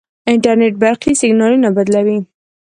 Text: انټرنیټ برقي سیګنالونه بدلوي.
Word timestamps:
انټرنیټ 0.31 0.73
برقي 0.83 1.11
سیګنالونه 1.21 1.69
بدلوي. 1.77 2.17